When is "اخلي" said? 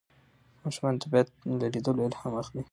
2.41-2.63